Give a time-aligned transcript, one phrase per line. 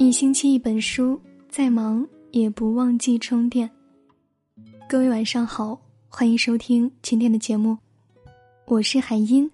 [0.00, 3.68] 一星期一本书，再忙也不忘记充电。
[4.88, 5.76] 各位晚上好，
[6.08, 7.76] 欢迎收听今天的节目，
[8.66, 9.50] 我是海音，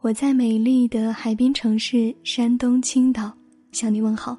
[0.00, 3.30] 我在美丽的海滨城市山东青岛
[3.72, 4.38] 向你问好。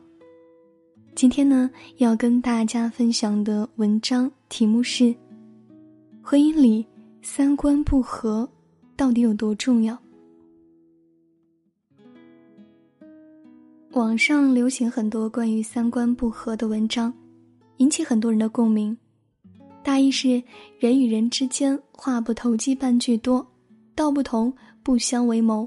[1.14, 5.16] 今天呢，要跟大家分享的文章题目是：
[6.24, 6.84] 婚姻里
[7.22, 8.50] 三观不合
[8.96, 9.96] 到底有多重要？
[13.96, 17.14] 网上流行很多关于三观不合的文章，
[17.78, 18.96] 引起很多人的共鸣。
[19.82, 20.44] 大意是
[20.78, 23.48] 人与人之间话不投机半句多，
[23.96, 24.54] 道不同
[24.84, 25.66] 不相为谋。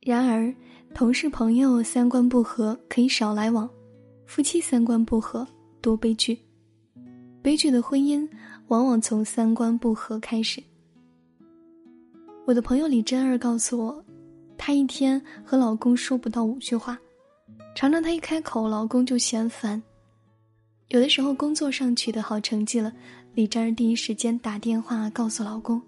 [0.00, 0.54] 然而，
[0.94, 3.66] 同事朋友三观不合可以少来往，
[4.26, 5.48] 夫妻三观不合
[5.80, 6.38] 多悲剧。
[7.40, 8.28] 悲剧的婚姻
[8.66, 10.62] 往往从三观不合开始。
[12.44, 14.04] 我的朋友李真儿告诉我。
[14.58, 16.98] 她一天和老公说不到五句话，
[17.74, 19.82] 常常她一开口，老公就嫌烦。
[20.88, 22.92] 有的时候工作上取得好成绩了，
[23.34, 25.80] 李珍儿第一时间打电话告诉老公，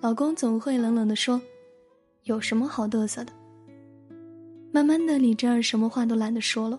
[0.00, 1.40] 老公总会冷冷的说
[2.24, 3.32] ：“有什么好嘚瑟的？”
[4.72, 6.78] 慢慢的，李珍儿什么话都懒得说了，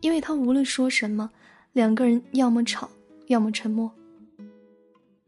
[0.00, 1.30] 因为她无论说什么，
[1.72, 2.88] 两个人要么吵，
[3.28, 3.90] 要么沉默。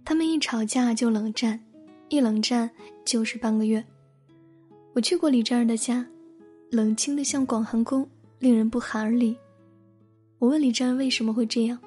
[0.05, 1.61] 他们一吵架就冷战，
[2.09, 2.71] 一冷战
[3.05, 3.85] 就是半个月。
[4.99, 6.05] 我去过李珍儿的家，
[6.73, 8.05] 冷清的像广寒宫，
[8.41, 9.37] 令人不寒而栗。
[10.41, 11.79] 我问李珍儿为什么会这样，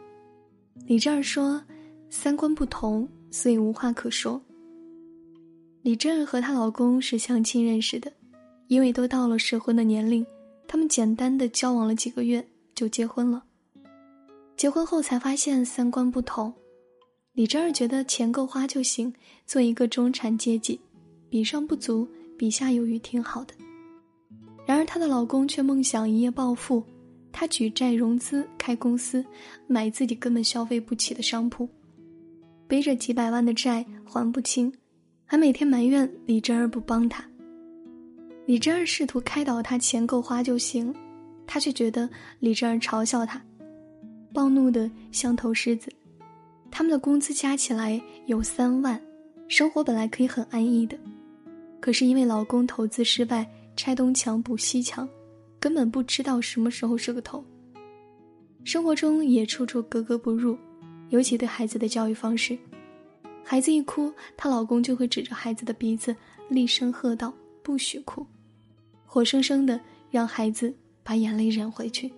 [0.86, 1.62] 李珍儿说，
[2.10, 4.42] 三观不同，所以无话可说。
[5.82, 8.10] 李珍儿和她老公是相亲认识的，
[8.68, 10.26] 因为都到了适婚的年龄，
[10.66, 12.42] 他们简单的交往了几个月
[12.74, 13.44] 就结婚了。
[14.56, 16.54] 结婚后才发现三观不同，
[17.34, 19.14] 李珍儿觉得钱够花就行，
[19.46, 20.80] 做一个中产阶级，
[21.30, 22.08] 比上不足。
[22.42, 23.54] 比下有余挺好的，
[24.66, 26.84] 然而她的老公却梦想一夜暴富，
[27.32, 29.24] 他举债融资开公司，
[29.68, 31.70] 买自己根本消费不起的商铺，
[32.68, 34.74] 背着几百万的债还不清，
[35.24, 37.24] 还每天埋怨李珍儿不帮他。
[38.48, 40.92] 李珍儿试图开导他钱够花就行，
[41.46, 42.10] 他却觉得
[42.40, 43.40] 李珍儿嘲笑他，
[44.34, 45.94] 暴怒的像头狮子。
[46.72, 49.00] 他们的工资加起来有三万，
[49.48, 50.98] 生活本来可以很安逸的。
[51.82, 55.10] 可是因为老公投资失败，拆东墙补西墙，
[55.60, 57.44] 根本不知道什么时候是个头。
[58.64, 60.56] 生活中也处处格格不入，
[61.10, 62.56] 尤其对孩子的教育方式，
[63.44, 66.16] 孩子一哭，她老公就会指着孩子的鼻子
[66.48, 67.34] 厉声喝道
[67.64, 68.24] ：“不许哭！”
[69.08, 69.82] 活生生的
[70.12, 70.72] 让孩子
[71.02, 72.12] 把眼泪忍回去。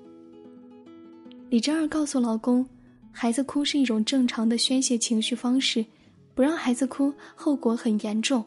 [1.49, 2.67] 李珍儿告诉老公，
[3.13, 5.85] 孩子哭是一种正常的宣泄情绪方式，
[6.35, 8.43] 不让孩子哭，后果很严重。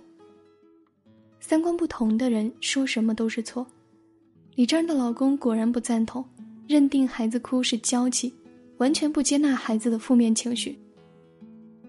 [1.38, 3.64] 三观不同的人说什么都是错，
[4.56, 6.24] 李珍的老公果然不赞同，
[6.66, 8.34] 认定孩子哭是娇气，
[8.78, 10.76] 完全不接纳孩子的负面情绪。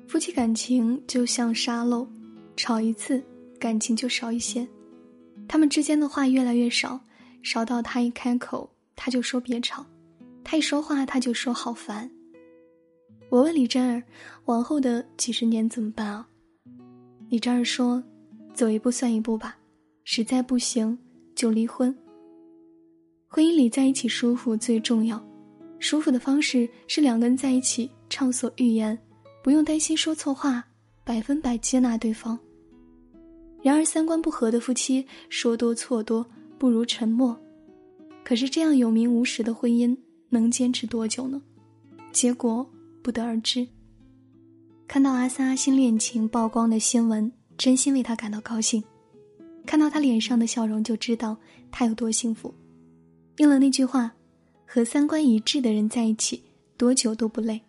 [0.08, 2.08] 夫妻感情就像沙漏，
[2.56, 3.22] 吵一次
[3.60, 4.68] 感情就少一些，
[5.48, 7.00] 他们之间的话越来越少，
[7.42, 9.84] 少到他一开口他就说别吵，
[10.44, 12.10] 他一说话他就说好烦。
[13.30, 14.04] 我问李珍儿，
[14.46, 16.28] 往后的几十年怎么办啊？
[17.30, 18.04] 李珍儿说。
[18.58, 19.56] 走一步算一步吧，
[20.04, 20.98] 实在不行
[21.36, 21.96] 就离婚。
[23.28, 25.24] 婚姻里在一起舒服最重要，
[25.78, 28.98] 舒服的方式是两个人在一起畅所欲言，
[29.44, 30.66] 不用担心说错话，
[31.04, 32.38] 百分百接纳对方。
[33.62, 36.26] 然而三观不合的夫妻说多错多，
[36.58, 37.40] 不如沉默。
[38.24, 39.96] 可是这样有名无实的婚姻
[40.30, 41.40] 能坚持多久呢？
[42.12, 42.68] 结果
[43.04, 43.68] 不得而知。
[44.88, 47.32] 看到阿萨新恋情曝光的新闻。
[47.58, 48.84] 真心为他感到高兴，
[49.66, 51.36] 看到他脸上的笑容，就知道
[51.72, 52.54] 他有多幸福。
[53.38, 54.14] 应了那句话
[54.66, 56.44] ：“和三观一致的人在一起，
[56.78, 57.62] 多久都不累。”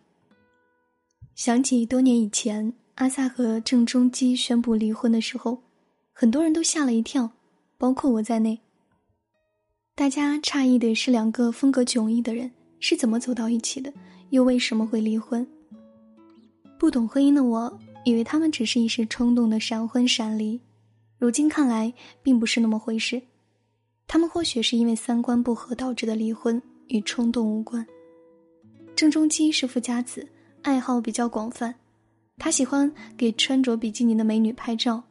[1.35, 5.63] 想起多年以前，阿萨和郑中基宣布离婚的时候，
[6.13, 7.31] 很多人都吓了一跳，
[7.77, 8.59] 包括我在内。
[9.95, 13.91] 大家诧异的是，两个风格迥异的人是怎么走到一起的，
[14.29, 15.47] 又为什么会离婚？
[16.77, 17.79] 不懂婚姻的我。
[18.09, 20.59] 以为他们只是一时冲动的闪婚闪离，
[21.17, 23.21] 如今看来并不是那么回事。
[24.07, 27.85] 他们或许是因为三观不合导致的离婚，与冲动无关。
[28.95, 30.27] 郑中基是富家子，
[30.63, 31.75] 爱好比较广泛，
[32.37, 35.03] 他喜欢给穿着比基尼的美女拍照，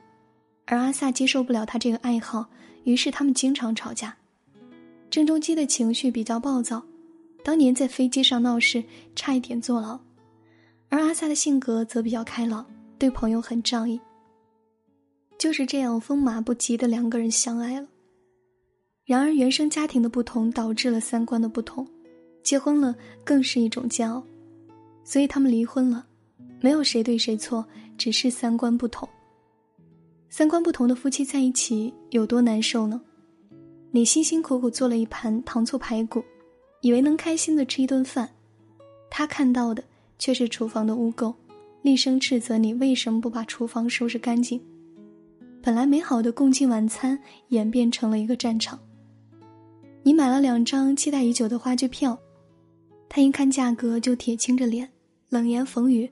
[0.66, 2.44] 而阿萨接受不了他这个爱好，
[2.82, 4.16] 于是他们经常吵架。
[5.08, 6.82] 郑中基的情绪比较暴躁，
[7.44, 8.82] 当年在飞机上闹事，
[9.14, 10.00] 差一点坐牢，
[10.88, 12.66] 而阿萨的性格则比较开朗。
[12.98, 14.00] 对朋友很仗义。
[15.38, 17.86] 就是这样风马不及的两个人相爱了。
[19.04, 21.86] 然而，原生家庭的不同导致了三观的不同，
[22.42, 24.22] 结婚了更是一种煎熬，
[25.04, 26.04] 所以他们离婚了。
[26.60, 27.64] 没有谁对谁错，
[27.96, 29.08] 只是三观不同。
[30.28, 33.00] 三观不同的夫妻在一起有多难受呢？
[33.92, 36.22] 你辛辛苦苦做了一盘糖醋排骨，
[36.82, 38.28] 以为能开心的吃一顿饭，
[39.08, 39.82] 他看到的
[40.18, 41.32] 却是厨房的污垢，
[41.82, 44.60] 厉声斥责你为什么不把厨房收拾干净。
[45.62, 48.78] 本来美好的共进晚餐演变成了一个战场。
[50.02, 52.18] 你买了两张期待已久的话剧票，
[53.08, 54.88] 他一看价格就铁青着脸，
[55.28, 56.10] 冷言讽语：“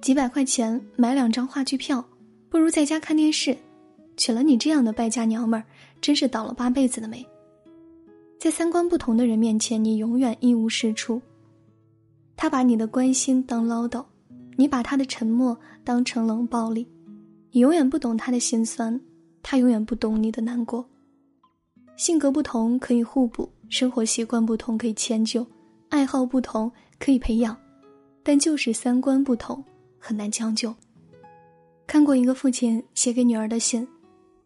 [0.00, 2.04] 几百块钱买两张话剧票，
[2.48, 3.56] 不如在家看电视。
[4.16, 5.64] 娶了你这样的败家娘们儿。”
[6.02, 7.24] 真是倒了八辈子的霉。
[8.36, 11.22] 在三观不同的人面前，你永远一无是处。
[12.36, 14.04] 他把你的关心当唠叨，
[14.62, 16.86] 你把他的沉默当成冷暴力。
[17.50, 19.00] 你永远不懂他的心酸，
[19.42, 20.88] 他永远不懂你的难过。
[21.96, 25.44] 性格不同可以互补，生活习惯不同可以迁就，
[25.88, 26.70] 爱好不同
[27.00, 27.56] 可以培养，
[28.22, 29.64] 但就是三观不同
[29.98, 30.72] 很难将就。
[31.84, 33.84] 看过一个父亲写给女儿的信，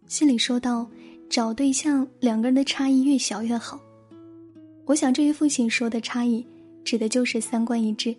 [0.06, 0.88] 信里说到。
[1.28, 3.78] 找对象，两个人的差异越小越好。
[4.86, 6.46] 我想，这位父亲说的差异，
[6.84, 8.16] 指的就是三观一致。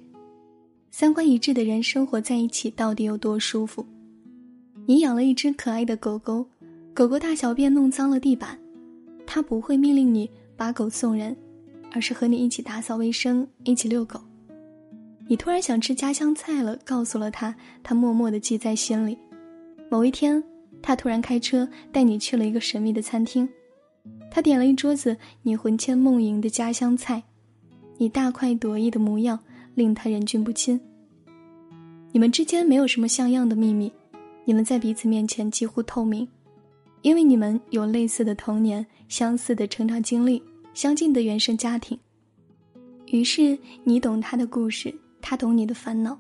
[0.92, 3.86] 三观一致的人生活在一起到底有多舒服？
[4.86, 6.45] 你养了一只可爱的狗狗，
[6.94, 8.57] 狗狗大小便弄脏了地板，
[9.25, 11.36] 它不会命令你把狗送人，
[11.92, 14.19] 而是和你一起打扫卫生，一起遛狗。
[15.28, 19.18] 你突然想吃家乡菜了，告诉了他，他默默的记在心里。
[19.90, 20.44] 某一天。
[20.80, 23.50] 他突然开车带你去了一个神秘的餐厅，
[24.30, 27.24] 他点了一桌子你魂牵梦萦的家乡菜，
[27.98, 29.40] 你大快朵颐的模样
[29.77, 30.79] 令他忍俊不禁。
[32.12, 33.91] 你们之间没有什么像样的秘密，
[34.44, 36.27] 你们在彼此面前几乎透明，
[37.03, 40.41] 因为你们有类似的童年、相似的成长经历、
[40.74, 41.95] 相近的原生家庭。
[43.06, 44.91] 于是你懂他的故事，
[45.21, 46.18] 他懂你的烦恼。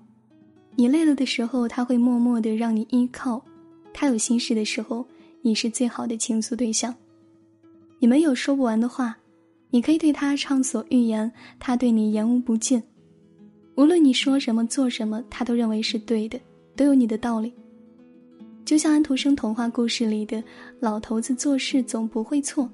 [0.75, 3.43] 你累了的时候，他会默默的让你依靠。
[3.91, 5.03] 他有心事的时候，
[5.41, 6.93] 你是最好的倾诉对象。
[7.97, 9.17] 你们有说不完的话，
[9.71, 12.79] 你可以对他畅所欲言，他对你言无不尽。
[13.77, 16.39] 无论你说什么、做什么，他都认为是对的，
[16.75, 17.53] 都有你的道理。
[18.65, 20.43] 就像安徒生童话故事里的
[20.79, 22.67] 老头子做事总不会错。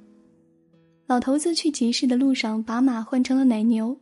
[1.05, 3.95] 老头子去集市的路上，把马换成了奶牛，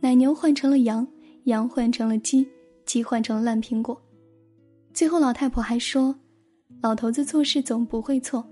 [0.00, 1.06] 奶牛换成了羊，
[1.44, 2.44] 羊换成了鸡，
[2.84, 3.96] 鸡换成了烂苹果。
[4.92, 6.12] 最后，老太婆还说。
[6.82, 8.44] 老头子做事总不会错，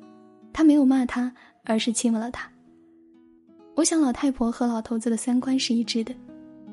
[0.52, 1.32] 他没有骂他，
[1.64, 2.50] 而是亲吻了他。
[3.74, 6.14] 我想老太婆和老头子的三观是一致的，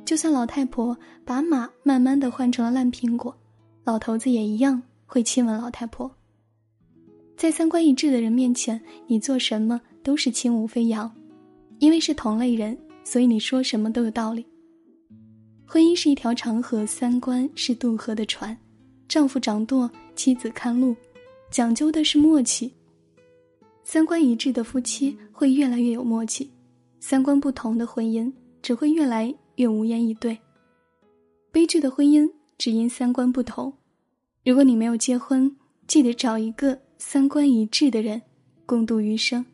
[0.06, 3.36] 就算老太婆把马慢慢的换成了烂苹果，
[3.84, 6.10] 老头子也一样会亲吻老太婆。
[7.38, 11.12] 在三观一致的人面前，你做什么都是轻舞飞扬，
[11.80, 14.46] 因为是同类人，所以你说什么都有道理。
[15.66, 18.56] 婚姻是一条长河，三观是渡河的船，
[19.08, 20.96] 丈夫掌舵，妻子看路。
[21.50, 22.72] 讲究的是默契。
[23.84, 26.50] 三观一致的夫妻会越来越有默契，
[27.00, 30.38] 三观不同的婚姻只会越来越无言以对。
[31.52, 33.74] 悲剧的婚姻只因三观不同。
[34.44, 35.56] 如果你没有结婚，
[35.88, 38.22] 记得找一个三观一致的人，
[38.66, 39.46] 共度余生。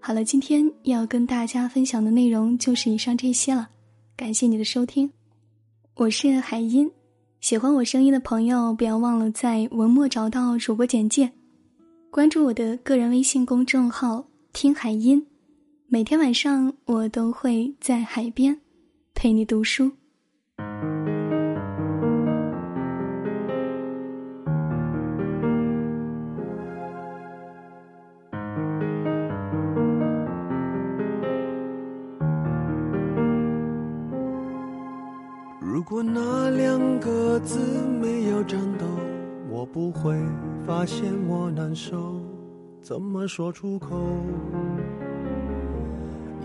[0.00, 3.68] 好了，今天要跟大家分享的内容就是以上这些了，
[4.16, 5.10] 感谢你的收听，
[5.96, 6.90] 我是海音。
[7.40, 11.30] 喜欢我声音的朋友，不要忘了在文末找到主播简介，
[12.10, 15.24] 关注我的个人微信公众号“听海音”，
[15.88, 18.58] 每天晚上我都会在海边
[19.14, 19.92] 陪你读书。
[35.60, 37.60] 如果那两个字
[38.00, 38.84] 没有颤抖，
[39.48, 40.20] 我不会
[40.66, 42.20] 发现我难受。
[42.82, 43.96] 怎么说出口，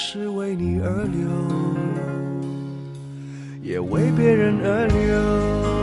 [0.00, 1.28] 是为你而流，
[3.60, 5.77] 也为别人而流。